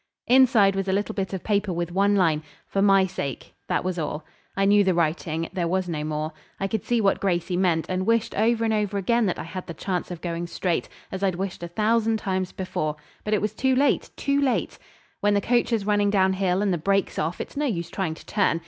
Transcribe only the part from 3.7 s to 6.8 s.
was all. I knew the writing; there was no more. I